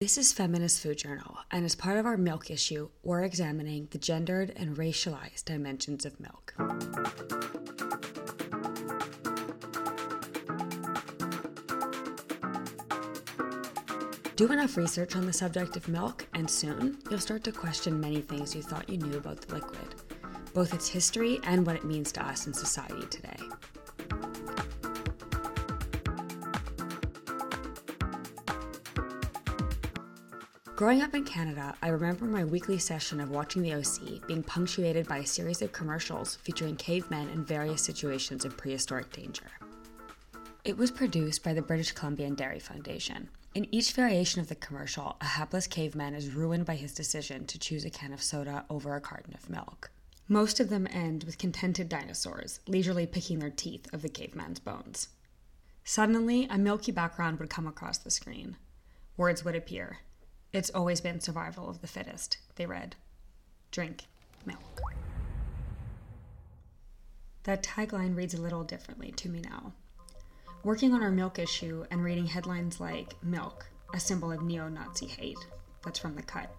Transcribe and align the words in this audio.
This 0.00 0.16
is 0.16 0.32
Feminist 0.32 0.80
Food 0.80 0.96
Journal, 0.96 1.36
and 1.50 1.66
as 1.66 1.74
part 1.74 1.98
of 1.98 2.06
our 2.06 2.16
milk 2.16 2.50
issue, 2.50 2.88
we're 3.02 3.22
examining 3.22 3.86
the 3.90 3.98
gendered 3.98 4.50
and 4.56 4.74
racialized 4.74 5.44
dimensions 5.44 6.06
of 6.06 6.18
milk. 6.18 6.54
Do 14.36 14.50
enough 14.50 14.78
research 14.78 15.16
on 15.16 15.26
the 15.26 15.34
subject 15.34 15.76
of 15.76 15.86
milk, 15.86 16.26
and 16.32 16.48
soon 16.48 16.96
you'll 17.10 17.20
start 17.20 17.44
to 17.44 17.52
question 17.52 18.00
many 18.00 18.22
things 18.22 18.54
you 18.54 18.62
thought 18.62 18.88
you 18.88 18.96
knew 18.96 19.18
about 19.18 19.42
the 19.42 19.56
liquid, 19.56 19.96
both 20.54 20.72
its 20.72 20.88
history 20.88 21.40
and 21.42 21.66
what 21.66 21.76
it 21.76 21.84
means 21.84 22.10
to 22.12 22.26
us 22.26 22.46
in 22.46 22.54
society 22.54 23.06
today. 23.08 23.36
Growing 30.80 31.02
up 31.02 31.14
in 31.14 31.24
Canada, 31.24 31.74
I 31.82 31.88
remember 31.88 32.24
my 32.24 32.42
weekly 32.42 32.78
session 32.78 33.20
of 33.20 33.28
watching 33.28 33.60
the 33.60 33.74
OC 33.74 34.26
being 34.26 34.42
punctuated 34.42 35.06
by 35.06 35.18
a 35.18 35.26
series 35.26 35.60
of 35.60 35.72
commercials 35.72 36.36
featuring 36.36 36.74
cavemen 36.76 37.28
in 37.28 37.44
various 37.44 37.82
situations 37.82 38.46
of 38.46 38.56
prehistoric 38.56 39.12
danger. 39.12 39.44
It 40.64 40.78
was 40.78 40.90
produced 40.90 41.44
by 41.44 41.52
the 41.52 41.60
British 41.60 41.92
Columbian 41.92 42.34
Dairy 42.34 42.60
Foundation. 42.60 43.28
In 43.54 43.68
each 43.70 43.92
variation 43.92 44.40
of 44.40 44.48
the 44.48 44.54
commercial, 44.54 45.16
a 45.20 45.26
hapless 45.26 45.66
caveman 45.66 46.14
is 46.14 46.32
ruined 46.32 46.64
by 46.64 46.76
his 46.76 46.94
decision 46.94 47.44
to 47.48 47.58
choose 47.58 47.84
a 47.84 47.90
can 47.90 48.14
of 48.14 48.22
soda 48.22 48.64
over 48.70 48.96
a 48.96 49.02
carton 49.02 49.34
of 49.34 49.50
milk. 49.50 49.90
Most 50.28 50.60
of 50.60 50.70
them 50.70 50.88
end 50.90 51.24
with 51.24 51.36
contented 51.36 51.90
dinosaurs, 51.90 52.60
leisurely 52.66 53.06
picking 53.06 53.40
their 53.40 53.50
teeth 53.50 53.92
of 53.92 54.00
the 54.00 54.08
caveman's 54.08 54.60
bones. 54.60 55.08
Suddenly, 55.84 56.46
a 56.48 56.56
milky 56.56 56.90
background 56.90 57.38
would 57.38 57.50
come 57.50 57.66
across 57.66 57.98
the 57.98 58.10
screen. 58.10 58.56
Words 59.18 59.44
would 59.44 59.54
appear 59.54 59.98
it's 60.52 60.70
always 60.70 61.00
been 61.00 61.20
survival 61.20 61.68
of 61.68 61.80
the 61.80 61.86
fittest, 61.86 62.38
they 62.56 62.66
read. 62.66 62.96
Drink 63.70 64.06
milk. 64.44 64.80
That 67.44 67.62
tagline 67.62 68.16
reads 68.16 68.34
a 68.34 68.40
little 68.40 68.64
differently 68.64 69.12
to 69.12 69.28
me 69.28 69.40
now. 69.40 69.72
Working 70.62 70.92
on 70.92 71.02
our 71.02 71.10
milk 71.10 71.38
issue 71.38 71.84
and 71.90 72.04
reading 72.04 72.26
headlines 72.26 72.80
like 72.80 73.14
Milk, 73.22 73.66
a 73.94 74.00
symbol 74.00 74.30
of 74.30 74.42
neo 74.42 74.68
Nazi 74.68 75.06
hate, 75.06 75.38
that's 75.82 75.98
from 75.98 76.14
The 76.14 76.22
Cut, 76.22 76.54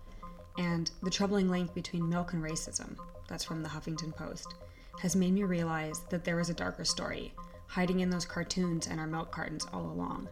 and 0.57 0.89
The 1.03 1.11
Troubling 1.11 1.49
Link 1.49 1.73
Between 1.75 2.09
Milk 2.09 2.33
and 2.33 2.43
Racism, 2.43 2.95
that's 3.27 3.43
from 3.43 3.61
The 3.61 3.69
Huffington 3.69 4.15
Post, 4.15 4.55
has 5.01 5.15
made 5.15 5.33
me 5.33 5.43
realize 5.43 5.99
that 6.09 6.23
there 6.23 6.39
is 6.39 6.49
a 6.49 6.53
darker 6.55 6.83
story 6.83 7.33
hiding 7.67 7.99
in 7.99 8.09
those 8.09 8.25
cartoons 8.25 8.87
and 8.87 8.99
our 8.99 9.07
milk 9.07 9.31
cartons 9.31 9.67
all 9.71 9.85
along, 9.85 10.27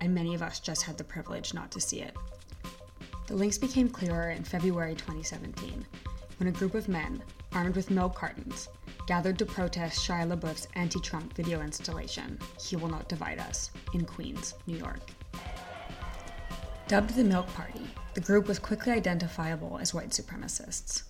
and 0.00 0.12
many 0.14 0.34
of 0.34 0.42
us 0.42 0.60
just 0.60 0.82
had 0.82 0.98
the 0.98 1.04
privilege 1.04 1.54
not 1.54 1.70
to 1.70 1.80
see 1.80 2.00
it. 2.00 2.16
The 3.26 3.36
links 3.36 3.58
became 3.58 3.88
clearer 3.88 4.30
in 4.30 4.44
February 4.44 4.94
2017 4.94 5.86
when 6.38 6.48
a 6.48 6.52
group 6.52 6.74
of 6.74 6.88
men, 6.88 7.22
armed 7.52 7.76
with 7.76 7.90
milk 7.90 8.14
cartons, 8.14 8.68
gathered 9.06 9.38
to 9.38 9.46
protest 9.46 10.06
Shia 10.06 10.26
LaBeouf's 10.28 10.66
anti 10.74 10.98
Trump 11.00 11.34
video 11.34 11.60
installation, 11.60 12.38
He 12.60 12.76
Will 12.76 12.88
Not 12.88 13.08
Divide 13.08 13.38
Us, 13.38 13.70
in 13.94 14.04
Queens, 14.04 14.54
New 14.66 14.76
York. 14.76 15.00
Dubbed 16.88 17.14
the 17.14 17.24
Milk 17.24 17.46
Party, 17.54 17.86
the 18.14 18.20
group 18.20 18.48
was 18.48 18.58
quickly 18.58 18.92
identifiable 18.92 19.78
as 19.80 19.94
white 19.94 20.10
supremacists. 20.10 21.04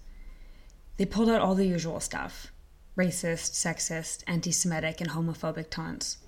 They 0.99 1.07
pulled 1.07 1.31
out 1.31 1.41
all 1.41 1.55
the 1.55 1.67
usual 1.67 2.01
stuff 2.01 2.53
racist, 2.97 3.53
sexist, 3.53 4.23
anti 4.27 4.53
Semitic, 4.53 5.01
and 5.01 5.11
homophobic 5.11 5.71
taunts 5.71 6.19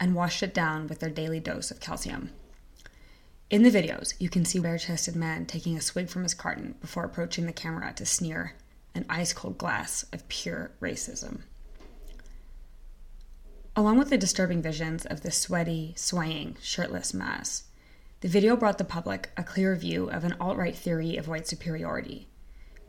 and 0.00 0.14
washed 0.14 0.42
it 0.42 0.54
down 0.54 0.86
with 0.86 1.00
their 1.00 1.10
daily 1.10 1.38
dose 1.38 1.70
of 1.70 1.80
calcium. 1.80 2.30
In 3.50 3.62
the 3.62 3.70
videos, 3.70 4.14
you 4.18 4.30
can 4.30 4.44
see 4.44 4.58
bare 4.58 4.78
chested 4.78 5.14
man 5.14 5.44
taking 5.44 5.76
a 5.76 5.80
swig 5.80 6.08
from 6.08 6.22
his 6.22 6.34
carton 6.34 6.76
before 6.80 7.04
approaching 7.04 7.46
the 7.46 7.52
camera 7.52 7.92
to 7.94 8.06
sneer 8.06 8.54
an 8.94 9.04
ice 9.08 9.32
cold 9.32 9.58
glass 9.58 10.04
of 10.12 10.26
pure 10.28 10.70
racism. 10.80 11.40
Along 13.76 13.98
with 13.98 14.08
the 14.08 14.16
disturbing 14.16 14.62
visions 14.62 15.04
of 15.04 15.20
the 15.22 15.30
sweaty, 15.30 15.94
swaying, 15.96 16.56
shirtless 16.62 17.12
mass, 17.12 17.64
the 18.20 18.28
video 18.28 18.56
brought 18.56 18.78
the 18.78 18.84
public 18.84 19.30
a 19.36 19.44
clear 19.44 19.74
view 19.76 20.08
of 20.08 20.24
an 20.24 20.36
alt 20.40 20.56
right 20.56 20.76
theory 20.76 21.16
of 21.16 21.28
white 21.28 21.46
superiority, 21.46 22.28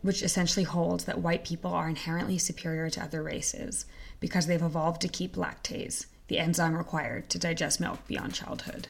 which 0.03 0.24
essentially 0.24 0.63
holds 0.63 1.03
that 1.06 1.19
white 1.19 1.44
people 1.44 1.74
are 1.74 1.90
inherently 1.90 2.38
superior 2.38 2.90
to 2.91 3.03
other 3.03 3.22
races 3.22 3.85
because 4.19 4.47
they've 4.47 4.62
evolved 4.62 5.01
to 5.01 5.07
keep 5.07 5.35
lactase, 5.35 6.06
the 6.28 6.40
enzyme 6.40 6.78
required 6.78 7.30
to 7.30 7.40
digest 7.40 7.81
milk 7.81 8.06
beyond 8.07 8.34
childhood. 8.34 8.88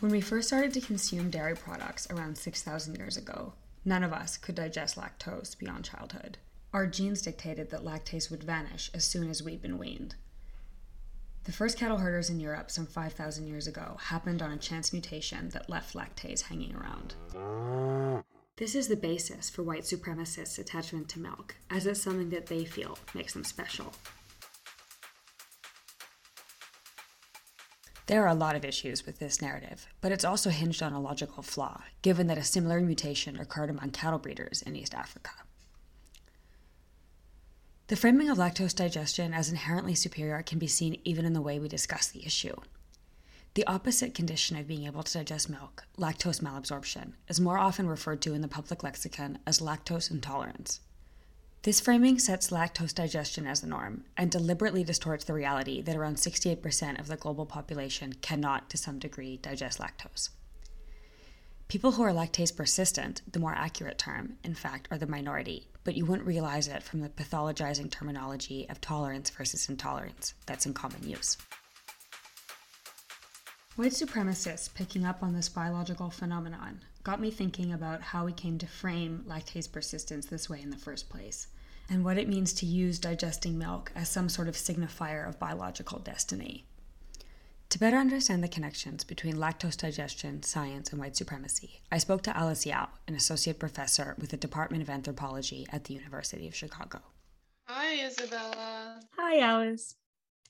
When 0.00 0.12
we 0.12 0.20
first 0.20 0.48
started 0.48 0.74
to 0.74 0.82
consume 0.82 1.30
dairy 1.30 1.56
products 1.56 2.06
around 2.10 2.36
6,000 2.36 2.96
years 2.96 3.16
ago, 3.16 3.54
none 3.82 4.04
of 4.04 4.12
us 4.12 4.36
could 4.36 4.54
digest 4.54 4.96
lactose 4.96 5.58
beyond 5.58 5.86
childhood. 5.86 6.36
Our 6.74 6.86
genes 6.86 7.22
dictated 7.22 7.70
that 7.70 7.82
lactase 7.82 8.30
would 8.30 8.44
vanish 8.44 8.90
as 8.92 9.06
soon 9.06 9.30
as 9.30 9.42
we'd 9.42 9.62
been 9.62 9.78
weaned. 9.78 10.14
The 11.44 11.52
first 11.52 11.78
cattle 11.78 11.96
herders 11.96 12.28
in 12.28 12.40
Europe 12.40 12.70
some 12.70 12.84
5,000 12.84 13.46
years 13.46 13.66
ago 13.66 13.96
happened 13.98 14.42
on 14.42 14.52
a 14.52 14.58
chance 14.58 14.92
mutation 14.92 15.48
that 15.50 15.70
left 15.70 15.94
lactase 15.94 16.42
hanging 16.42 16.76
around. 16.76 17.14
This 18.56 18.74
is 18.74 18.88
the 18.88 18.96
basis 18.96 19.48
for 19.48 19.62
white 19.62 19.84
supremacists' 19.84 20.58
attachment 20.58 21.08
to 21.10 21.20
milk, 21.20 21.56
as 21.70 21.86
it's 21.86 22.02
something 22.02 22.28
that 22.30 22.48
they 22.48 22.66
feel 22.66 22.98
makes 23.14 23.32
them 23.32 23.44
special. 23.44 23.94
There 28.06 28.22
are 28.22 28.28
a 28.28 28.34
lot 28.34 28.54
of 28.54 28.64
issues 28.64 29.04
with 29.04 29.18
this 29.18 29.42
narrative, 29.42 29.88
but 30.00 30.12
it's 30.12 30.24
also 30.24 30.50
hinged 30.50 30.80
on 30.80 30.92
a 30.92 31.00
logical 31.00 31.42
flaw, 31.42 31.82
given 32.02 32.28
that 32.28 32.38
a 32.38 32.44
similar 32.44 32.80
mutation 32.80 33.36
occurred 33.36 33.68
among 33.68 33.90
cattle 33.90 34.20
breeders 34.20 34.62
in 34.62 34.76
East 34.76 34.94
Africa. 34.94 35.32
The 37.88 37.96
framing 37.96 38.28
of 38.30 38.38
lactose 38.38 38.74
digestion 38.74 39.34
as 39.34 39.50
inherently 39.50 39.96
superior 39.96 40.42
can 40.42 40.60
be 40.60 40.68
seen 40.68 41.00
even 41.04 41.24
in 41.24 41.32
the 41.32 41.40
way 41.40 41.58
we 41.58 41.68
discuss 41.68 42.06
the 42.06 42.24
issue. 42.24 42.54
The 43.54 43.66
opposite 43.66 44.14
condition 44.14 44.56
of 44.56 44.68
being 44.68 44.86
able 44.86 45.02
to 45.02 45.12
digest 45.12 45.48
milk, 45.48 45.84
lactose 45.98 46.40
malabsorption, 46.40 47.12
is 47.28 47.40
more 47.40 47.58
often 47.58 47.88
referred 47.88 48.20
to 48.22 48.34
in 48.34 48.40
the 48.40 48.48
public 48.48 48.84
lexicon 48.84 49.38
as 49.46 49.60
lactose 49.60 50.10
intolerance. 50.10 50.80
This 51.62 51.80
framing 51.80 52.18
sets 52.18 52.50
lactose 52.50 52.94
digestion 52.94 53.46
as 53.46 53.60
the 53.60 53.66
norm 53.66 54.04
and 54.16 54.30
deliberately 54.30 54.84
distorts 54.84 55.24
the 55.24 55.34
reality 55.34 55.82
that 55.82 55.96
around 55.96 56.16
68% 56.16 57.00
of 57.00 57.08
the 57.08 57.16
global 57.16 57.44
population 57.44 58.12
cannot, 58.22 58.70
to 58.70 58.76
some 58.76 58.98
degree, 59.00 59.36
digest 59.38 59.80
lactose. 59.80 60.28
People 61.68 61.92
who 61.92 62.04
are 62.04 62.12
lactase 62.12 62.54
persistent, 62.56 63.22
the 63.32 63.40
more 63.40 63.52
accurate 63.52 63.98
term, 63.98 64.38
in 64.44 64.54
fact, 64.54 64.86
are 64.92 64.98
the 64.98 65.06
minority, 65.08 65.66
but 65.82 65.96
you 65.96 66.06
wouldn't 66.06 66.28
realize 66.28 66.68
it 66.68 66.84
from 66.84 67.00
the 67.00 67.08
pathologizing 67.08 67.90
terminology 67.90 68.68
of 68.70 68.80
tolerance 68.80 69.30
versus 69.30 69.68
intolerance 69.68 70.34
that's 70.46 70.66
in 70.66 70.74
common 70.74 71.02
use. 71.08 71.36
White 73.74 73.92
supremacists 73.92 74.72
picking 74.72 75.04
up 75.04 75.24
on 75.24 75.34
this 75.34 75.48
biological 75.48 76.08
phenomenon 76.08 76.82
got 77.06 77.20
me 77.20 77.30
thinking 77.30 77.72
about 77.72 78.02
how 78.02 78.24
we 78.24 78.32
came 78.32 78.58
to 78.58 78.66
frame 78.66 79.24
lactase 79.28 79.70
persistence 79.70 80.26
this 80.26 80.50
way 80.50 80.60
in 80.60 80.70
the 80.70 80.76
first 80.76 81.08
place 81.08 81.46
and 81.88 82.04
what 82.04 82.18
it 82.18 82.28
means 82.28 82.52
to 82.52 82.66
use 82.66 82.98
digesting 82.98 83.56
milk 83.56 83.92
as 83.94 84.08
some 84.08 84.28
sort 84.28 84.48
of 84.48 84.56
signifier 84.56 85.28
of 85.28 85.38
biological 85.38 86.00
destiny. 86.00 86.66
To 87.68 87.78
better 87.78 87.96
understand 87.96 88.42
the 88.42 88.48
connections 88.48 89.04
between 89.04 89.36
lactose 89.36 89.76
digestion, 89.76 90.42
science, 90.42 90.90
and 90.90 90.98
white 90.98 91.16
supremacy, 91.16 91.80
I 91.92 91.98
spoke 91.98 92.22
to 92.22 92.36
Alice 92.36 92.66
Yao, 92.66 92.88
an 93.06 93.14
associate 93.14 93.60
professor 93.60 94.16
with 94.18 94.30
the 94.30 94.36
Department 94.36 94.82
of 94.82 94.90
Anthropology 94.90 95.64
at 95.70 95.84
the 95.84 95.94
University 95.94 96.48
of 96.48 96.56
Chicago. 96.56 97.02
Hi, 97.68 97.98
Isabela. 97.98 99.00
Hi, 99.16 99.38
Alice. 99.38 99.94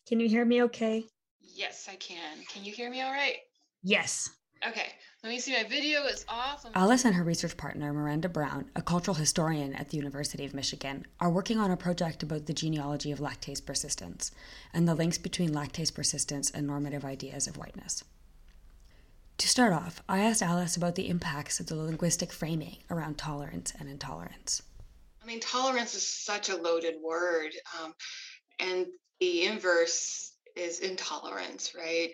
Can 0.09 0.21
you 0.21 0.29
hear 0.31 0.47
me 0.47 0.63
okay? 0.63 1.05
Yes, 1.39 1.87
I 1.87 1.97
can. 1.97 2.39
Can 2.49 2.65
you 2.65 2.73
hear 2.73 2.89
me 2.89 3.03
all 3.03 3.13
right? 3.13 3.37
Yes. 3.83 4.31
Okay, 4.67 4.93
let 5.23 5.31
me 5.31 5.39
see. 5.39 5.53
My 5.53 5.69
video 5.69 6.05
is 6.05 6.25
off. 6.29 6.65
Alice 6.75 7.05
and 7.05 7.15
her 7.15 7.25
research 7.25 7.57
partner, 7.57 7.93
Miranda 7.93 8.29
Brown, 8.29 8.71
a 8.75 8.83
cultural 8.83 9.15
historian 9.15 9.75
at 9.75 9.91
the 9.91 9.97
University 9.97 10.45
of 10.45 10.55
Michigan, 10.55 11.07
are 11.21 11.31
working 11.31 11.59
on 11.59 11.71
a 11.71 11.77
project 11.77 12.23
about 12.23 12.47
the 12.47 12.53
genealogy 12.53 13.13
of 13.13 13.19
lactase 13.19 13.65
persistence 13.65 14.31
and 14.73 14.87
the 14.87 14.95
links 14.95 15.19
between 15.19 15.51
lactase 15.51 15.95
persistence 15.95 16.51
and 16.51 16.67
normative 16.67 17.05
ideas 17.05 17.47
of 17.47 17.57
whiteness. 17.57 18.05
To 19.39 19.49
start 19.49 19.73
off, 19.73 20.03
I 20.09 20.21
asked 20.21 20.43
Alice 20.43 20.77
about 20.77 20.95
the 20.95 21.09
impacts 21.09 21.61
of 21.61 21.67
the 21.67 21.75
linguistic 21.75 22.33
framing 22.33 22.79
around 22.91 23.19
tolerance 23.19 23.73
and 23.79 23.89
intolerance. 23.89 24.63
I 25.23 25.27
mean, 25.27 25.41
tolerance 25.41 25.95
is 25.95 26.07
such 26.07 26.49
a 26.49 26.57
loaded 26.57 26.95
word, 27.03 27.51
um, 27.83 27.95
and 28.59 28.87
the 29.21 29.45
inverse 29.45 30.33
is 30.55 30.81
intolerance, 30.81 31.75
right? 31.77 32.13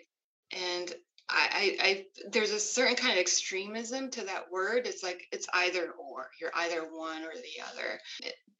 And 0.51 0.93
I, 1.35 1.77
I, 1.81 2.05
there's 2.29 2.51
a 2.51 2.59
certain 2.59 2.95
kind 2.95 3.13
of 3.13 3.19
extremism 3.19 4.11
to 4.11 4.23
that 4.25 4.51
word. 4.51 4.85
It's 4.85 5.03
like 5.03 5.27
it's 5.31 5.47
either 5.53 5.91
or. 5.91 6.29
You're 6.39 6.51
either 6.55 6.81
one 6.81 7.23
or 7.23 7.33
the 7.33 7.63
other. 7.71 7.99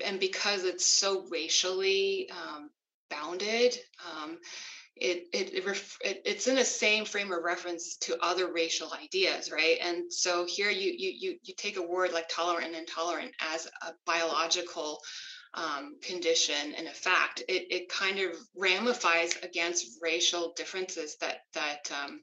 and 0.03 0.19
because 0.19 0.63
it's 0.63 0.85
so 0.85 1.25
racially 1.29 2.29
um, 2.31 2.69
bounded, 3.09 3.77
um, 4.11 4.39
it, 4.95 5.27
it, 5.33 5.53
it, 5.53 5.65
ref, 5.65 5.97
it, 6.03 6.21
it's 6.25 6.47
in 6.47 6.55
the 6.55 6.63
same 6.63 7.05
frame 7.05 7.31
of 7.31 7.43
reference 7.43 7.97
to 7.97 8.17
other 8.21 8.53
racial 8.53 8.93
ideas 8.93 9.51
right 9.51 9.79
and 9.81 10.13
so 10.13 10.45
here 10.45 10.69
you 10.69 10.93
you 10.95 11.11
you, 11.17 11.37
you 11.43 11.53
take 11.57 11.77
a 11.77 11.81
word 11.81 12.13
like 12.13 12.29
tolerant 12.29 12.67
and 12.67 12.75
intolerant 12.75 13.31
as 13.53 13.65
a 13.81 13.91
biological 14.05 14.99
um, 15.55 15.95
condition 16.01 16.73
and 16.77 16.87
a 16.87 16.91
fact 16.91 17.43
it, 17.47 17.65
it 17.71 17.89
kind 17.89 18.19
of 18.19 18.37
ramifies 18.55 19.35
against 19.41 19.97
racial 20.01 20.53
differences 20.55 21.17
that 21.21 21.39
that 21.53 21.91
um, 22.03 22.21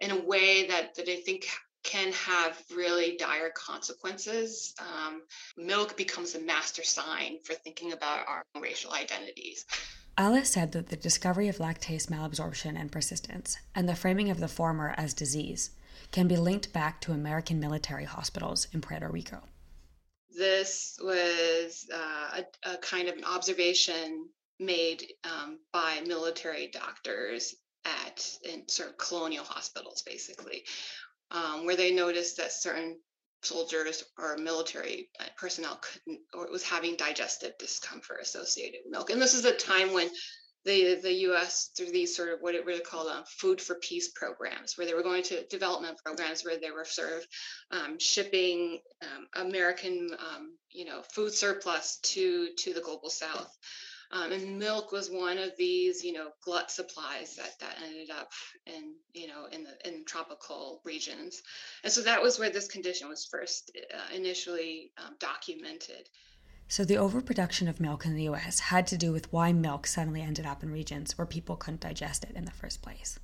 in 0.00 0.10
a 0.10 0.20
way 0.24 0.66
that 0.66 0.94
that 0.94 1.08
i 1.08 1.16
think 1.16 1.48
can 1.82 2.12
have 2.12 2.62
really 2.74 3.16
dire 3.16 3.50
consequences. 3.50 4.74
Um, 4.78 5.22
milk 5.56 5.96
becomes 5.96 6.34
a 6.34 6.40
master 6.40 6.84
sign 6.84 7.38
for 7.44 7.54
thinking 7.54 7.92
about 7.92 8.26
our 8.28 8.44
racial 8.60 8.92
identities. 8.92 9.64
Alice 10.18 10.50
said 10.50 10.72
that 10.72 10.88
the 10.88 10.96
discovery 10.96 11.48
of 11.48 11.56
lactase 11.56 12.08
malabsorption 12.08 12.78
and 12.78 12.92
persistence, 12.92 13.56
and 13.74 13.88
the 13.88 13.96
framing 13.96 14.30
of 14.30 14.40
the 14.40 14.48
former 14.48 14.94
as 14.96 15.14
disease, 15.14 15.70
can 16.12 16.28
be 16.28 16.36
linked 16.36 16.72
back 16.72 17.00
to 17.00 17.12
American 17.12 17.60
military 17.60 18.04
hospitals 18.04 18.66
in 18.72 18.80
Puerto 18.80 19.08
Rico. 19.08 19.40
This 20.36 20.98
was 21.02 21.86
uh, 21.92 22.42
a, 22.42 22.70
a, 22.74 22.76
kind 22.78 23.08
of 23.08 23.16
an 23.16 23.24
observation 23.24 24.28
made 24.58 25.04
um, 25.24 25.58
by 25.72 26.00
military 26.06 26.68
doctors 26.68 27.54
at 27.84 28.26
in 28.44 28.68
sort 28.68 28.90
of 28.90 28.98
colonial 28.98 29.44
hospitals, 29.44 30.02
basically, 30.02 30.64
um, 31.30 31.66
where 31.66 31.76
they 31.76 31.92
noticed 31.92 32.36
that 32.36 32.52
certain 32.52 32.98
soldiers 33.42 34.04
or 34.18 34.36
military 34.36 35.08
uh, 35.18 35.24
personnel 35.38 35.80
couldn't 35.80 36.20
or 36.34 36.50
was 36.50 36.62
having 36.62 36.96
digestive 36.96 37.52
discomfort 37.58 38.20
associated 38.20 38.80
with 38.84 38.92
milk. 38.92 39.10
And 39.10 39.20
this 39.20 39.34
is 39.34 39.44
a 39.44 39.54
time 39.54 39.92
when 39.92 40.10
the 40.64 40.96
the 41.02 41.12
U.S. 41.12 41.70
through 41.76 41.90
these 41.90 42.14
sort 42.14 42.28
of 42.30 42.40
what 42.40 42.54
it 42.54 42.66
really 42.66 42.82
called 42.82 43.08
um, 43.08 43.24
food 43.26 43.60
for 43.60 43.76
peace 43.76 44.10
programs, 44.14 44.76
where 44.76 44.86
they 44.86 44.94
were 44.94 45.02
going 45.02 45.22
to 45.24 45.46
development 45.46 45.98
programs 46.04 46.44
where 46.44 46.58
they 46.58 46.70
were 46.70 46.84
sort 46.84 47.12
of 47.12 47.26
um, 47.70 47.98
shipping 47.98 48.78
um, 49.02 49.46
American 49.46 50.10
um, 50.18 50.56
you 50.70 50.84
know 50.84 51.02
food 51.14 51.32
surplus 51.32 51.98
to 52.02 52.48
to 52.58 52.74
the 52.74 52.80
global 52.80 53.08
South. 53.08 53.56
Um, 54.12 54.32
and 54.32 54.58
milk 54.58 54.90
was 54.90 55.08
one 55.08 55.38
of 55.38 55.56
these, 55.56 56.02
you 56.02 56.12
know, 56.12 56.30
glut 56.42 56.70
supplies 56.70 57.36
that 57.36 57.58
that 57.60 57.76
ended 57.84 58.10
up 58.10 58.32
in, 58.66 58.94
you 59.14 59.28
know, 59.28 59.46
in 59.52 59.62
the 59.62 59.88
in 59.88 60.04
tropical 60.04 60.80
regions, 60.84 61.42
and 61.84 61.92
so 61.92 62.02
that 62.02 62.20
was 62.20 62.38
where 62.38 62.50
this 62.50 62.66
condition 62.66 63.08
was 63.08 63.24
first 63.24 63.70
uh, 63.94 64.14
initially 64.14 64.90
um, 64.98 65.14
documented. 65.20 66.08
So 66.66 66.84
the 66.84 66.98
overproduction 66.98 67.68
of 67.68 67.80
milk 67.80 68.04
in 68.04 68.14
the 68.14 68.24
U.S. 68.24 68.60
had 68.60 68.86
to 68.88 68.96
do 68.96 69.12
with 69.12 69.32
why 69.32 69.52
milk 69.52 69.86
suddenly 69.86 70.22
ended 70.22 70.46
up 70.46 70.62
in 70.62 70.70
regions 70.70 71.16
where 71.16 71.26
people 71.26 71.56
couldn't 71.56 71.80
digest 71.80 72.24
it 72.24 72.36
in 72.36 72.44
the 72.44 72.52
first 72.52 72.80
place. 72.80 73.18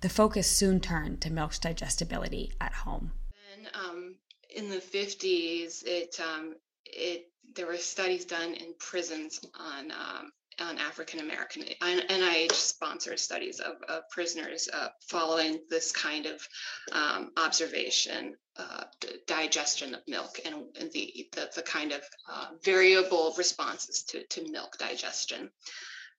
The 0.00 0.08
focus 0.08 0.50
soon 0.50 0.80
turned 0.80 1.20
to 1.22 1.30
milk's 1.30 1.58
digestibility 1.58 2.52
at 2.60 2.72
home. 2.72 3.12
Then, 3.54 3.68
um, 3.74 4.14
in 4.54 4.70
the 4.70 4.76
50s, 4.76 5.82
it 5.84 6.18
um, 6.20 6.56
it 6.84 7.30
there 7.54 7.66
were 7.66 7.76
studies 7.76 8.24
done 8.24 8.54
in 8.54 8.74
prisons 8.78 9.40
on 9.58 9.90
um, 9.90 10.32
on 10.60 10.78
African 10.78 11.20
American 11.20 11.62
NIH 11.82 12.52
sponsored 12.52 13.18
studies 13.20 13.60
of, 13.60 13.76
of 13.88 14.08
prisoners 14.10 14.68
uh, 14.72 14.88
following 15.08 15.60
this 15.70 15.92
kind 15.92 16.26
of 16.26 16.48
um, 16.92 17.30
observation, 17.36 18.34
uh, 18.56 18.84
digestion 19.26 19.94
of 19.94 20.00
milk, 20.08 20.40
and, 20.44 20.56
and 20.80 20.90
the, 20.92 21.28
the, 21.32 21.48
the 21.54 21.62
kind 21.62 21.92
of 21.92 22.02
uh, 22.30 22.48
variable 22.64 23.34
responses 23.38 24.02
to 24.04 24.24
to 24.24 24.50
milk 24.50 24.76
digestion. 24.78 25.50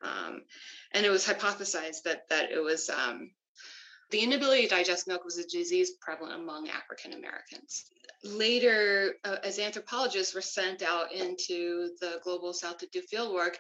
Um, 0.02 0.44
and 0.94 1.06
it 1.06 1.10
was 1.10 1.26
hypothesized 1.26 2.04
that 2.04 2.30
that 2.30 2.52
it 2.52 2.64
was 2.64 2.90
um, 2.90 3.32
the 4.12 4.20
inability 4.20 4.64
to 4.64 4.70
digest 4.70 5.08
milk 5.08 5.24
was 5.24 5.38
a 5.38 5.48
disease 5.48 5.92
prevalent 6.02 6.42
among 6.42 6.70
African 6.70 7.14
Americans 7.14 7.86
later, 8.24 9.16
uh, 9.24 9.38
as 9.44 9.60
anthropologists 9.60 10.36
were 10.36 10.42
sent 10.42 10.82
out 10.82 11.12
into 11.12 11.92
the 12.02 12.20
global 12.24 12.54
south 12.54 12.80
to 12.80 12.88
do 12.88 13.02
field 13.02 13.34
work, 13.34 13.60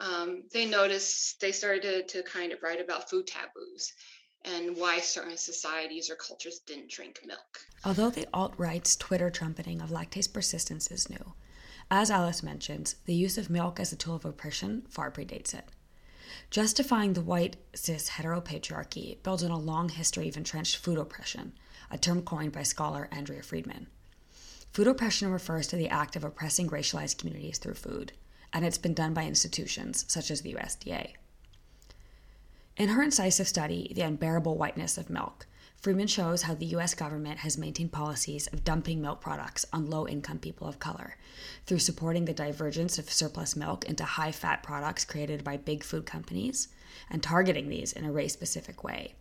um, 0.00 0.42
they 0.52 0.66
noticed 0.66 1.40
they 1.40 1.52
started 1.52 2.08
to, 2.08 2.22
to 2.22 2.28
kind 2.28 2.52
of 2.52 2.62
write 2.62 2.80
about 2.80 3.08
food 3.08 3.26
taboos 3.26 3.92
and 4.44 4.76
why 4.76 5.00
certain 5.00 5.38
societies 5.38 6.10
or 6.10 6.16
cultures 6.16 6.60
didn't 6.66 6.90
drink 6.90 7.20
milk. 7.24 7.60
Although 7.84 8.10
the 8.10 8.28
alt 8.34 8.54
right's 8.58 8.96
Twitter 8.96 9.30
trumpeting 9.30 9.80
of 9.80 9.90
lactase 9.90 10.30
persistence 10.30 10.90
is 10.90 11.08
new, 11.08 11.32
as 11.90 12.10
Alice 12.10 12.42
mentions, 12.42 12.96
the 13.06 13.14
use 13.14 13.38
of 13.38 13.48
milk 13.48 13.80
as 13.80 13.92
a 13.92 13.96
tool 13.96 14.16
of 14.16 14.24
oppression 14.24 14.82
far 14.90 15.10
predates 15.10 15.54
it. 15.54 15.68
Justifying 16.50 17.12
the 17.12 17.20
white 17.20 17.56
cis 17.74 18.10
heteropatriarchy 18.10 19.22
builds 19.22 19.42
on 19.42 19.50
a 19.50 19.58
long 19.58 19.88
history 19.88 20.28
of 20.28 20.36
entrenched 20.36 20.76
food 20.76 20.98
oppression, 20.98 21.52
a 21.90 21.98
term 21.98 22.22
coined 22.22 22.52
by 22.52 22.62
scholar 22.62 23.08
Andrea 23.10 23.42
Freeman. 23.42 23.86
Food 24.72 24.88
oppression 24.88 25.30
refers 25.30 25.66
to 25.68 25.76
the 25.76 25.88
act 25.88 26.16
of 26.16 26.24
oppressing 26.24 26.68
racialized 26.68 27.18
communities 27.18 27.58
through 27.58 27.74
food, 27.74 28.12
and 28.52 28.64
it's 28.64 28.78
been 28.78 28.94
done 28.94 29.14
by 29.14 29.24
institutions 29.24 30.04
such 30.08 30.30
as 30.30 30.42
the 30.42 30.54
USDA. 30.54 31.12
In 32.76 32.88
her 32.88 33.02
incisive 33.02 33.46
study, 33.46 33.92
The 33.94 34.02
Unbearable 34.02 34.56
Whiteness 34.56 34.98
of 34.98 35.08
Milk, 35.08 35.46
Freeman 35.84 36.06
shows 36.06 36.40
how 36.40 36.54
the 36.54 36.74
US 36.76 36.94
government 36.94 37.40
has 37.40 37.58
maintained 37.58 37.92
policies 37.92 38.46
of 38.46 38.64
dumping 38.64 39.02
milk 39.02 39.20
products 39.20 39.66
on 39.70 39.90
low 39.90 40.08
income 40.08 40.38
people 40.38 40.66
of 40.66 40.78
color 40.78 41.18
through 41.66 41.80
supporting 41.80 42.24
the 42.24 42.32
divergence 42.32 42.98
of 42.98 43.12
surplus 43.12 43.54
milk 43.54 43.84
into 43.84 44.02
high 44.02 44.32
fat 44.32 44.62
products 44.62 45.04
created 45.04 45.44
by 45.44 45.58
big 45.58 45.84
food 45.84 46.06
companies 46.06 46.68
and 47.10 47.22
targeting 47.22 47.68
these 47.68 47.92
in 47.92 48.06
a 48.06 48.10
race 48.10 48.32
specific 48.32 48.82
way, 48.82 49.12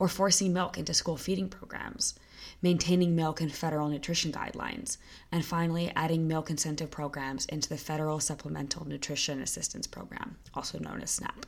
or 0.00 0.08
forcing 0.08 0.52
milk 0.52 0.76
into 0.76 0.92
school 0.92 1.16
feeding 1.16 1.48
programs 1.48 2.18
maintaining 2.60 3.14
milk 3.14 3.40
in 3.40 3.48
federal 3.48 3.88
nutrition 3.88 4.32
guidelines, 4.32 4.96
and 5.30 5.44
finally, 5.44 5.92
adding 5.94 6.26
milk 6.26 6.50
incentive 6.50 6.90
programs 6.90 7.46
into 7.46 7.68
the 7.68 7.76
Federal 7.76 8.18
Supplemental 8.18 8.84
Nutrition 8.84 9.40
Assistance 9.40 9.86
Program, 9.86 10.38
also 10.54 10.76
known 10.80 11.02
as 11.02 11.12
SNAP. 11.12 11.46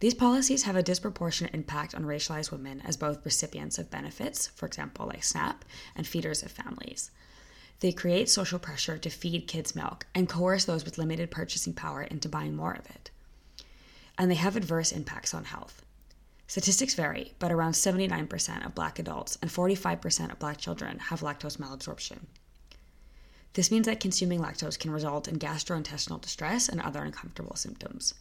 These 0.00 0.14
policies 0.14 0.62
have 0.62 0.76
a 0.76 0.82
disproportionate 0.82 1.54
impact 1.54 1.94
on 1.94 2.04
racialized 2.04 2.50
women 2.50 2.80
as 2.86 2.96
both 2.96 3.24
recipients 3.24 3.78
of 3.78 3.90
benefits, 3.90 4.46
for 4.46 4.64
example, 4.64 5.06
like 5.06 5.22
SNAP, 5.22 5.62
and 5.94 6.06
feeders 6.06 6.42
of 6.42 6.50
families. 6.50 7.10
They 7.80 7.92
create 7.92 8.30
social 8.30 8.58
pressure 8.58 8.96
to 8.96 9.10
feed 9.10 9.46
kids 9.46 9.76
milk 9.76 10.06
and 10.14 10.26
coerce 10.26 10.64
those 10.64 10.86
with 10.86 10.96
limited 10.96 11.30
purchasing 11.30 11.74
power 11.74 12.02
into 12.02 12.30
buying 12.30 12.56
more 12.56 12.72
of 12.72 12.86
it. 12.86 13.10
And 14.16 14.30
they 14.30 14.36
have 14.36 14.56
adverse 14.56 14.90
impacts 14.90 15.34
on 15.34 15.44
health. 15.44 15.84
Statistics 16.46 16.94
vary, 16.94 17.34
but 17.38 17.52
around 17.52 17.72
79% 17.72 18.64
of 18.64 18.74
black 18.74 18.98
adults 18.98 19.38
and 19.42 19.50
45% 19.50 20.32
of 20.32 20.38
black 20.38 20.56
children 20.56 20.98
have 20.98 21.20
lactose 21.20 21.58
malabsorption. 21.58 22.20
This 23.52 23.70
means 23.70 23.84
that 23.84 24.00
consuming 24.00 24.40
lactose 24.40 24.78
can 24.78 24.90
result 24.90 25.28
in 25.28 25.38
gastrointestinal 25.38 26.22
distress 26.22 26.70
and 26.70 26.80
other 26.80 27.02
uncomfortable 27.02 27.56
symptoms. 27.56 28.14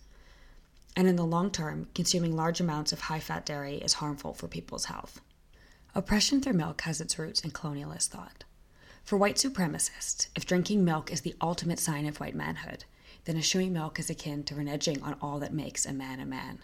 And 0.96 1.08
in 1.08 1.16
the 1.16 1.26
long 1.26 1.52
term, 1.52 1.88
consuming 1.96 2.36
large 2.36 2.60
amounts 2.60 2.92
of 2.92 3.02
high 3.02 3.20
fat 3.20 3.46
dairy 3.46 3.76
is 3.76 3.94
harmful 3.94 4.34
for 4.34 4.48
people's 4.48 4.86
health. 4.86 5.22
Oppression 5.96 6.42
through 6.42 6.54
milk 6.54 6.82
has 6.82 7.02
its 7.02 7.18
roots 7.18 7.42
in 7.42 7.52
colonialist 7.52 8.08
thought. 8.08 8.44
For 9.04 9.18
white 9.18 9.38
supremacists, 9.38 10.28
if 10.36 10.46
drinking 10.46 10.86
milk 10.86 11.12
is 11.12 11.22
the 11.22 11.36
ultimate 11.42 11.80
sign 11.80 12.06
of 12.06 12.20
white 12.20 12.36
manhood, 12.36 12.86
then 13.26 13.38
eschewing 13.38 13.74
milk 13.74 14.00
is 14.00 14.10
akin 14.10 14.44
to 14.44 14.56
reneging 14.56 15.02
on 15.04 15.16
all 15.22 15.40
that 15.40 15.54
makes 15.54 15.86
a 15.86 15.94
man 15.94 16.20
a 16.20 16.26
man. 16.26 16.60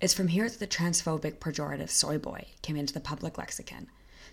It's 0.00 0.12
from 0.12 0.28
here 0.28 0.48
that 0.48 0.58
the 0.58 0.66
transphobic 0.66 1.38
pejorative 1.38 1.88
soy 1.88 2.18
boy 2.18 2.48
came 2.62 2.76
into 2.76 2.92
the 2.92 3.00
public 3.00 3.38
lexicon 3.38 3.88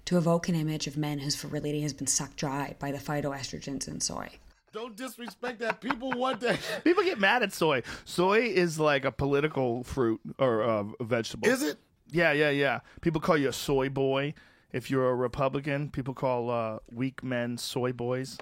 to 0.05 0.17
evoke 0.17 0.50
an 0.50 0.55
image 0.55 0.88
of 0.88 0.98
men 0.98 1.19
whose 1.19 1.36
virility 1.36 1.81
has 1.81 1.93
been 1.93 2.07
sucked 2.07 2.36
dry 2.36 2.75
by 2.79 2.91
the 2.91 2.98
phytoestrogens 2.98 3.88
in 3.88 4.01
soy. 4.01 4.31
Don't 4.73 4.95
disrespect 4.95 5.59
that. 5.59 5.81
People 5.81 6.11
want 6.13 6.39
that. 6.39 6.59
People 6.83 7.03
get 7.03 7.19
mad 7.19 7.43
at 7.43 7.53
soy. 7.53 7.83
Soy 8.05 8.39
is 8.39 8.79
like 8.79 9.05
a 9.05 9.11
political 9.11 9.83
fruit 9.83 10.19
or 10.39 10.63
uh, 10.63 10.83
vegetable. 10.99 11.47
Is 11.47 11.61
it? 11.61 11.77
Yeah, 12.09 12.31
yeah, 12.31 12.49
yeah. 12.49 12.79
People 13.01 13.21
call 13.21 13.37
you 13.37 13.49
a 13.49 13.53
soy 13.53 13.89
boy. 13.89 14.33
If 14.71 14.89
you're 14.89 15.11
a 15.11 15.15
Republican, 15.15 15.91
people 15.91 16.15
call 16.15 16.49
uh, 16.49 16.79
weak 16.91 17.23
men 17.23 17.55
soy 17.55 17.91
boys. 17.91 18.39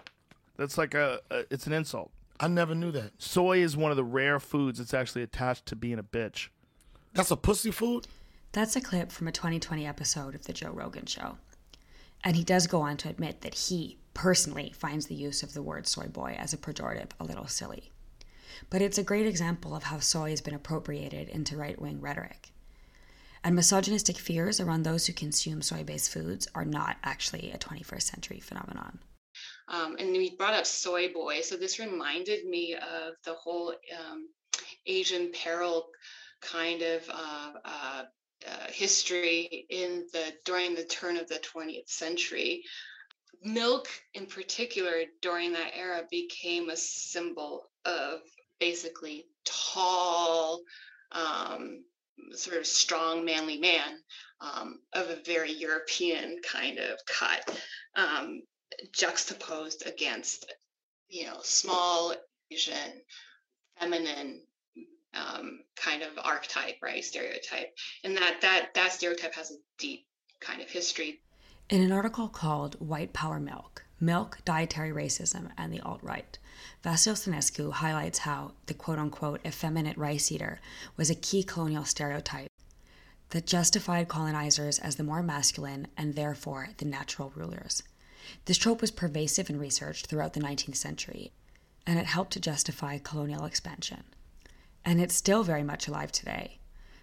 That's 0.56 0.78
like 0.78 0.94
a, 0.94 1.20
a, 1.30 1.44
it's 1.52 1.68
an 1.68 1.74
insult. 1.74 2.12
I 2.40 2.48
never 2.48 2.74
knew 2.74 2.92
that. 2.92 3.12
Soy 3.18 3.58
is 3.58 3.76
one 3.76 3.92
of 3.92 3.98
the 3.98 4.04
rare 4.06 4.40
foods 4.40 4.80
that's 4.80 4.94
actually 4.94 5.24
attached 5.24 5.66
to 5.66 5.76
being 5.76 6.00
a 6.00 6.04
bitch. 6.04 6.48
That's 7.14 7.32
a 7.32 7.36
pussy 7.36 7.72
food? 7.72 8.08
That's 8.54 8.78
a 8.78 8.82
clip 8.82 9.12
from 9.12 9.28
a 9.28 9.34
2020 9.34 9.86
episode 9.86 10.34
of 10.34 10.46
The 10.46 10.54
Joe 10.54 10.72
Rogan 10.72 11.06
Show. 11.06 11.38
And 12.24 12.38
he 12.38 12.44
does 12.46 12.68
go 12.68 12.82
on 12.82 12.96
to 12.98 13.10
admit 13.10 13.42
that 13.42 13.54
he 13.54 13.98
personally 14.14 14.74
finds 14.76 15.08
the 15.08 15.16
use 15.16 15.44
of 15.44 15.54
the 15.54 15.62
word 15.62 15.88
soy 15.88 16.08
boy 16.08 16.36
as 16.38 16.54
a 16.54 16.58
pejorative 16.58 17.12
a 17.20 17.24
little 17.24 17.48
silly. 17.48 17.92
But 18.70 18.82
it's 18.82 18.98
a 18.98 19.04
great 19.04 19.26
example 19.26 19.76
of 19.76 19.84
how 19.84 20.00
soy 20.00 20.30
has 20.30 20.42
been 20.42 20.54
appropriated 20.54 21.30
into 21.30 21.58
right 21.58 21.80
wing 21.80 22.02
rhetoric. 22.02 22.52
And 23.44 23.56
misogynistic 23.56 24.18
fears 24.18 24.60
around 24.60 24.84
those 24.84 25.08
who 25.08 25.14
consume 25.14 25.62
soy 25.62 25.84
based 25.84 26.12
foods 26.12 26.48
are 26.54 26.66
not 26.66 26.98
actually 27.04 27.52
a 27.52 27.58
21st 27.58 28.04
century 28.04 28.40
phenomenon. 28.40 29.00
Um, 29.68 29.96
and 29.98 30.12
we 30.12 30.36
brought 30.36 30.54
up 30.54 30.66
soy 30.66 31.12
boy. 31.12 31.42
So 31.42 31.58
this 31.58 31.80
reminded 31.80 32.46
me 32.46 32.76
of 32.76 33.16
the 33.24 33.34
whole 33.34 33.70
um, 33.70 34.30
Asian 34.86 35.32
peril 35.32 35.88
kind 36.42 36.82
of 36.82 37.10
uh, 37.10 37.52
uh, 37.66 38.04
uh, 38.48 38.68
history 38.72 39.66
in 39.70 40.06
the 40.14 40.34
during 40.46 40.76
the 40.76 40.84
turn 40.84 41.18
of 41.18 41.28
the 41.28 41.40
20th 41.40 41.90
century. 41.90 42.64
Milk, 43.44 43.88
in 44.14 44.26
particular, 44.28 45.04
during 45.22 45.54
that 45.54 45.72
era, 45.76 46.04
became 46.10 46.70
a 46.70 46.78
symbol 46.78 47.70
of 47.86 48.22
basically 48.60 49.26
tall, 49.44 50.62
um, 51.12 51.84
sort 52.34 52.58
of 52.58 52.68
strong, 52.68 53.26
manly 53.26 53.58
man 53.58 54.02
um, 54.40 54.80
of 54.94 55.10
a 55.10 55.22
very 55.26 55.52
European 55.52 56.40
kind 56.44 56.78
of 56.78 57.00
cut, 57.06 57.62
um, 57.96 58.44
juxtaposed 58.92 59.86
against, 59.88 60.52
you 61.10 61.26
know, 61.26 61.40
small 61.42 62.14
Asian, 62.52 63.02
feminine 63.80 64.42
um, 65.14 65.60
kind 65.76 66.04
of 66.04 66.18
archetype, 66.24 66.78
right? 66.82 67.04
Stereotype, 67.04 67.74
and 68.04 68.16
that 68.18 68.42
that 68.42 68.74
that 68.76 68.94
stereotype 68.94 69.36
has 69.36 69.52
a 69.52 69.56
deep 69.78 70.06
kind 70.40 70.62
of 70.62 70.70
history. 70.70 71.22
In 71.72 71.82
an 71.82 71.94
article 71.94 72.28
called 72.28 72.76
White 72.82 73.14
Power 73.14 73.40
Milk 73.40 73.86
Milk, 73.98 74.40
Dietary 74.44 74.92
Racism, 74.92 75.52
and 75.58 75.72
the 75.72 75.80
Alt 75.80 76.04
Right, 76.04 76.38
Vasil 76.84 77.14
Stanescu 77.14 77.72
highlights 77.72 78.20
how 78.20 78.52
the 78.66 78.74
quote 78.74 79.00
unquote 79.00 79.40
effeminate 79.46 79.98
rice 79.98 80.34
eater 80.34 80.60
was 80.98 81.10
a 81.10 81.16
key 81.16 81.44
colonial 81.44 81.86
stereotype 81.86 82.52
that 83.30 83.48
justified 83.48 84.10
colonizers 84.10 84.80
as 84.80 84.98
the 84.98 85.06
more 85.06 85.24
masculine 85.24 85.88
and 85.96 86.16
therefore 86.16 86.68
the 86.76 86.84
natural 86.84 87.32
rulers. 87.38 87.84
This 88.44 88.58
trope 88.58 88.82
was 88.82 88.92
pervasive 88.92 89.50
in 89.50 89.58
research 89.58 90.06
throughout 90.06 90.34
the 90.34 90.42
19th 90.42 90.76
century, 90.76 91.32
and 91.88 91.98
it 91.98 92.06
helped 92.06 92.34
to 92.34 92.42
justify 92.42 92.98
colonial 92.98 93.46
expansion 93.46 94.04
and 94.84 95.00
it's 95.00 95.16
still 95.16 95.44
very 95.44 95.64
much 95.64 95.88
alive 95.88 96.12
today. 96.12 96.58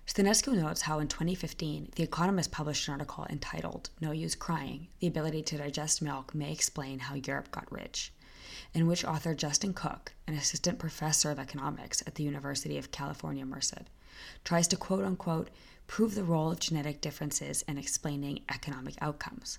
Stanescu 0.09 0.55
notes 0.55 0.81
how 0.81 1.00
in 1.00 1.07
2015, 1.07 1.91
The 1.97 2.03
Economist 2.03 2.50
published 2.50 2.88
an 2.88 2.93
article 2.93 3.27
entitled 3.29 3.91
No 4.00 4.11
Use 4.11 4.35
Crying 4.35 4.88
The 5.00 5.07
Ability 5.07 5.43
to 5.43 5.59
Digest 5.59 6.00
Milk 6.00 6.35
May 6.35 6.50
Explain 6.50 7.00
How 7.00 7.15
Europe 7.15 7.50
Got 7.50 7.71
Rich, 7.71 8.15
in 8.73 8.87
which 8.87 9.05
author 9.05 9.35
Justin 9.35 9.75
Cook, 9.75 10.15
an 10.27 10.33
assistant 10.33 10.79
professor 10.79 11.31
of 11.31 11.38
economics 11.38 12.03
at 12.07 12.15
the 12.15 12.23
University 12.23 12.79
of 12.79 12.91
California, 12.91 13.45
Merced, 13.45 13.91
tries 14.45 14.67
to 14.69 14.79
quote 14.79 15.05
unquote 15.05 15.50
prove 15.87 16.15
the 16.15 16.25
role 16.25 16.50
of 16.50 16.59
genetic 16.59 17.03
differences 17.03 17.61
in 17.69 17.77
explaining 17.77 18.41
economic 18.49 18.95
outcomes. 19.03 19.59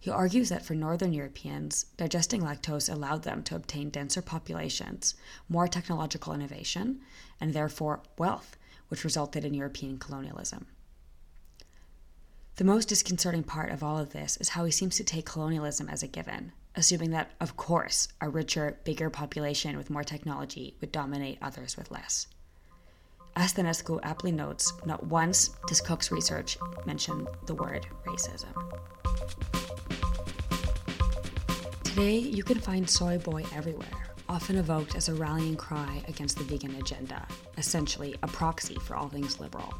He 0.00 0.10
argues 0.10 0.48
that 0.48 0.64
for 0.64 0.74
Northern 0.74 1.12
Europeans, 1.12 1.84
digesting 1.98 2.40
lactose 2.40 2.90
allowed 2.90 3.24
them 3.24 3.42
to 3.42 3.56
obtain 3.56 3.90
denser 3.90 4.22
populations, 4.22 5.14
more 5.50 5.68
technological 5.68 6.32
innovation, 6.32 7.02
and 7.38 7.52
therefore 7.52 8.00
wealth, 8.16 8.56
which 8.88 9.04
resulted 9.04 9.44
in 9.44 9.54
European 9.54 9.98
colonialism. 9.98 10.66
The 12.56 12.64
most 12.64 12.88
disconcerting 12.88 13.42
part 13.42 13.72
of 13.72 13.82
all 13.82 13.98
of 13.98 14.12
this 14.12 14.36
is 14.36 14.50
how 14.50 14.64
he 14.64 14.70
seems 14.70 14.96
to 14.96 15.04
take 15.04 15.26
colonialism 15.26 15.88
as 15.88 16.04
a 16.04 16.06
given, 16.06 16.52
assuming 16.76 17.10
that, 17.10 17.32
of 17.40 17.56
course, 17.56 18.08
a 18.20 18.28
richer, 18.28 18.78
bigger 18.84 19.10
population 19.10 19.76
with 19.76 19.90
more 19.90 20.04
technology 20.04 20.76
would 20.80 20.92
dominate 20.92 21.38
others 21.42 21.76
with 21.76 21.90
less. 21.90 22.28
As 23.34 23.52
Stanescu 23.52 23.98
aptly 24.04 24.30
notes, 24.30 24.72
not 24.86 25.04
once 25.04 25.50
does 25.66 25.80
Cook's 25.80 26.12
research 26.12 26.56
mention 26.86 27.26
the 27.46 27.54
word 27.56 27.88
racism. 28.06 28.54
Today, 31.82 32.18
you 32.18 32.44
can 32.44 32.60
find 32.60 32.88
soy 32.88 33.18
boy 33.18 33.44
everywhere, 33.52 34.13
often 34.28 34.56
evoked 34.56 34.94
as 34.94 35.08
a 35.08 35.14
rallying 35.14 35.56
cry 35.56 36.02
against 36.08 36.38
the 36.38 36.44
vegan 36.44 36.74
agenda, 36.76 37.26
essentially 37.58 38.14
a 38.22 38.28
proxy 38.28 38.76
for 38.76 38.96
all 38.96 39.08
things 39.08 39.40
liberal. 39.40 39.74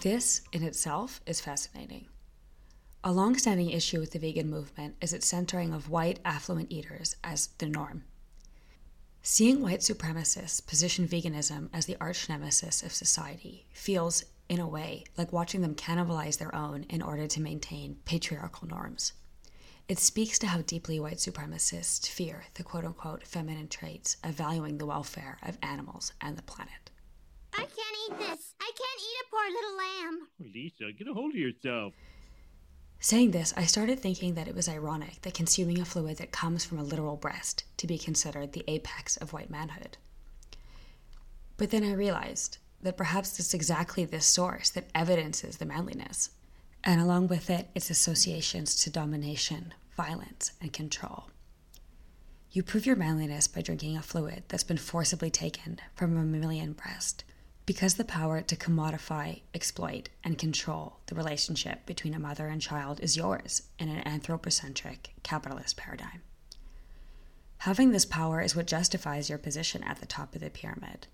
This, 0.00 0.42
in 0.52 0.62
itself, 0.62 1.20
is 1.26 1.40
fascinating. 1.40 2.06
A 3.02 3.12
long-standing 3.12 3.70
issue 3.70 4.00
with 4.00 4.12
the 4.12 4.18
vegan 4.18 4.48
movement 4.48 4.96
is 5.00 5.12
its 5.12 5.26
centering 5.26 5.72
of 5.72 5.90
white 5.90 6.20
affluent 6.24 6.72
eaters 6.72 7.16
as 7.22 7.48
the 7.58 7.66
norm. 7.66 8.04
Seeing 9.22 9.62
white 9.62 9.80
supremacists 9.80 10.66
position 10.66 11.08
veganism 11.08 11.68
as 11.72 11.86
the 11.86 11.96
arch 12.00 12.28
nemesis 12.28 12.82
of 12.82 12.92
society 12.92 13.66
feels, 13.72 14.24
in 14.48 14.60
a 14.60 14.68
way, 14.68 15.04
like 15.16 15.32
watching 15.32 15.62
them 15.62 15.74
cannibalize 15.74 16.38
their 16.38 16.54
own 16.54 16.84
in 16.90 17.00
order 17.00 17.26
to 17.26 17.40
maintain 17.40 17.96
patriarchal 18.04 18.68
norms. 18.68 19.14
It 19.86 19.98
speaks 19.98 20.38
to 20.38 20.46
how 20.46 20.62
deeply 20.62 20.98
white 20.98 21.18
supremacists 21.18 22.08
fear 22.08 22.44
the 22.54 22.62
quote 22.62 22.86
unquote 22.86 23.26
feminine 23.26 23.68
traits 23.68 24.16
of 24.24 24.34
valuing 24.34 24.78
the 24.78 24.86
welfare 24.86 25.36
of 25.42 25.58
animals 25.62 26.14
and 26.22 26.38
the 26.38 26.42
planet. 26.42 26.90
I 27.52 27.66
can't 27.66 27.96
eat 28.08 28.18
this. 28.18 28.54
I 28.60 28.70
can't 28.74 29.00
eat 29.02 29.24
a 29.24 29.30
poor 29.30 29.50
little 29.50 29.76
lamb. 29.76 30.28
Oh, 30.40 30.46
Lisa, 30.54 30.92
get 30.98 31.06
a 31.06 31.12
hold 31.12 31.32
of 31.32 31.36
yourself. 31.36 31.92
Saying 32.98 33.32
this, 33.32 33.52
I 33.58 33.66
started 33.66 34.00
thinking 34.00 34.34
that 34.34 34.48
it 34.48 34.54
was 34.54 34.70
ironic 34.70 35.20
that 35.20 35.34
consuming 35.34 35.78
a 35.78 35.84
fluid 35.84 36.16
that 36.16 36.32
comes 36.32 36.64
from 36.64 36.78
a 36.78 36.82
literal 36.82 37.16
breast 37.16 37.64
to 37.76 37.86
be 37.86 37.98
considered 37.98 38.52
the 38.52 38.64
apex 38.66 39.18
of 39.18 39.34
white 39.34 39.50
manhood. 39.50 39.98
But 41.58 41.70
then 41.70 41.84
I 41.84 41.92
realized 41.92 42.56
that 42.80 42.96
perhaps 42.96 43.38
it's 43.38 43.52
exactly 43.52 44.06
this 44.06 44.24
source 44.24 44.70
that 44.70 44.88
evidences 44.94 45.58
the 45.58 45.66
manliness 45.66 46.30
and 46.84 47.00
along 47.00 47.28
with 47.28 47.50
it, 47.50 47.68
its 47.74 47.90
associations 47.90 48.76
to 48.76 48.90
domination, 48.90 49.72
violence, 49.96 50.52
and 50.60 50.72
control. 50.72 51.24
You 52.52 52.62
prove 52.62 52.86
your 52.86 52.94
manliness 52.94 53.48
by 53.48 53.62
drinking 53.62 53.96
a 53.96 54.02
fluid 54.02 54.44
that's 54.48 54.62
been 54.62 54.76
forcibly 54.76 55.30
taken 55.30 55.80
from 55.96 56.16
a 56.16 56.22
mammalian 56.22 56.74
breast, 56.74 57.24
because 57.66 57.94
the 57.94 58.04
power 58.04 58.42
to 58.42 58.56
commodify, 58.56 59.40
exploit, 59.54 60.10
and 60.22 60.38
control 60.38 60.98
the 61.06 61.14
relationship 61.14 61.86
between 61.86 62.14
a 62.14 62.18
mother 62.18 62.46
and 62.46 62.60
child 62.60 63.00
is 63.00 63.16
yours 63.16 63.62
in 63.78 63.88
an 63.88 64.06
anthropocentric 64.06 65.14
capitalist 65.22 65.76
paradigm. 65.76 66.22
Having 67.58 67.92
this 67.92 68.04
power 68.04 68.42
is 68.42 68.54
what 68.54 68.66
justifies 68.66 69.30
your 69.30 69.38
position 69.38 69.82
at 69.82 69.98
the 69.98 70.06
top 70.06 70.34
of 70.34 70.42
the 70.42 70.50
pyramid. 70.50 71.06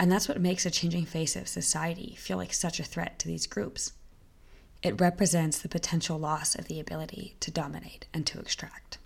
And 0.00 0.10
that's 0.10 0.28
what 0.28 0.40
makes 0.40 0.66
a 0.66 0.70
changing 0.70 1.06
face 1.06 1.36
of 1.36 1.46
society 1.46 2.16
feel 2.18 2.36
like 2.36 2.52
such 2.52 2.80
a 2.80 2.84
threat 2.84 3.20
to 3.20 3.28
these 3.28 3.46
groups. 3.46 3.92
It 4.80 5.00
represents 5.00 5.58
the 5.58 5.68
potential 5.68 6.18
loss 6.18 6.54
of 6.54 6.68
the 6.68 6.78
ability 6.78 7.34
to 7.40 7.50
dominate 7.50 8.06
and 8.14 8.24
to 8.28 8.38
extract. 8.38 8.98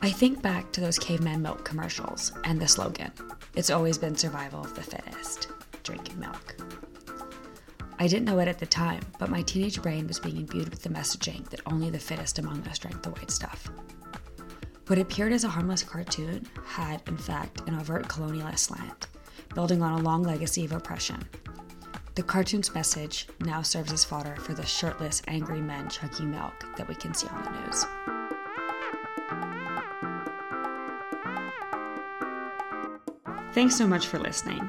I 0.00 0.10
think 0.10 0.42
back 0.42 0.70
to 0.72 0.80
those 0.80 0.98
caveman 0.98 1.42
milk 1.42 1.64
commercials 1.64 2.32
and 2.44 2.60
the 2.60 2.68
slogan 2.68 3.10
It's 3.56 3.70
always 3.70 3.98
been 3.98 4.16
survival 4.16 4.60
of 4.60 4.74
the 4.76 4.82
fittest, 4.82 5.48
drinking 5.82 6.20
milk. 6.20 6.56
I 7.98 8.06
didn't 8.06 8.26
know 8.26 8.38
it 8.38 8.48
at 8.48 8.58
the 8.60 8.66
time, 8.66 9.02
but 9.18 9.30
my 9.30 9.42
teenage 9.42 9.82
brain 9.82 10.06
was 10.06 10.20
being 10.20 10.36
imbued 10.36 10.68
with 10.68 10.82
the 10.82 10.88
messaging 10.88 11.48
that 11.50 11.62
only 11.66 11.90
the 11.90 11.98
fittest 11.98 12.38
among 12.38 12.66
us 12.68 12.78
drank 12.78 13.02
the 13.02 13.10
white 13.10 13.30
stuff. 13.30 13.70
What 14.86 14.98
appeared 15.00 15.32
as 15.32 15.42
a 15.42 15.48
harmless 15.48 15.82
cartoon 15.82 16.46
had, 16.64 17.02
in 17.08 17.16
fact, 17.16 17.62
an 17.66 17.74
overt 17.78 18.06
colonialist 18.06 18.58
slant 18.58 19.08
building 19.54 19.82
on 19.82 19.98
a 19.98 20.02
long 20.02 20.22
legacy 20.22 20.64
of 20.64 20.72
oppression. 20.72 21.26
The 22.14 22.22
cartoon's 22.22 22.74
message 22.74 23.26
now 23.40 23.62
serves 23.62 23.92
as 23.92 24.04
fodder 24.04 24.36
for 24.36 24.54
the 24.54 24.64
shirtless, 24.64 25.22
angry 25.26 25.60
men 25.60 25.88
chugging 25.88 26.30
milk 26.30 26.64
that 26.76 26.86
we 26.86 26.94
can 26.94 27.12
see 27.12 27.26
on 27.28 27.42
the 27.42 27.50
news. 27.50 27.84
Thanks 33.52 33.76
so 33.76 33.86
much 33.86 34.06
for 34.06 34.18
listening. 34.18 34.68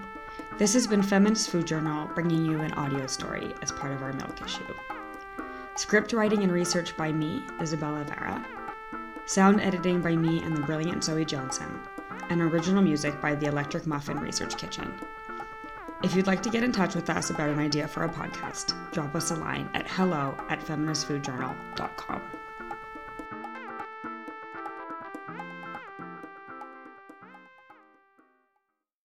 This 0.58 0.74
has 0.74 0.88
been 0.88 1.04
Feminist 1.04 1.50
Food 1.50 1.68
Journal 1.68 2.08
bringing 2.15 2.46
you 2.46 2.62
an 2.62 2.74
audio 2.74 3.06
story 3.08 3.54
as 3.62 3.72
part 3.72 3.92
of 3.92 4.01
our 4.01 4.13
milk 4.13 4.42
issue. 4.42 4.74
Script 5.75 6.13
writing 6.13 6.44
and 6.44 6.51
research 6.51 6.96
by 6.96 7.12
me, 7.12 7.44
Isabela 7.60 8.06
Vera. 8.08 8.46
Sound 9.25 9.60
editing 9.62 10.01
by 10.01 10.15
me 10.15 10.42
and 10.42 10.56
the 10.56 10.62
brilliant 10.62 11.04
Zoe 11.04 11.25
Johnson 11.25 11.80
and 12.29 12.41
original 12.41 12.82
music 12.82 13.22
by 13.22 13.36
the 13.36 13.48
Electric 13.48 13.86
Muffin 13.86 14.20
Research 14.20 14.58
Kitchen. 14.58 14.94
If 16.03 16.15
you'd 16.15 16.27
like 16.27 16.44
to 16.44 16.50
get 16.50 16.63
in 16.63 16.72
touch 16.72 16.94
with 16.96 17.10
us 17.10 17.29
about 17.29 17.50
an 17.50 17.60
idea 17.60 17.88
for 17.88 18.03
a 18.03 18.10
podcast, 18.10 18.74
drop 18.91 19.15
us 19.15 19.32
a 19.32 19.36
line 19.36 19.70
at 19.74 19.88
hello 19.88 20.38
at 20.50 20.60
feministfoodjournal.com. 20.60 22.22